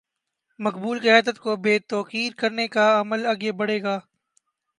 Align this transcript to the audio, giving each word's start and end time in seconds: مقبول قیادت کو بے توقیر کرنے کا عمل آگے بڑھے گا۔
مقبول 0.59 0.99
قیادت 0.99 1.39
کو 1.39 1.55
بے 1.63 1.77
توقیر 1.89 2.31
کرنے 2.37 2.67
کا 2.67 2.85
عمل 3.01 3.25
آگے 3.25 3.51
بڑھے 3.51 3.81
گا۔ 3.83 3.99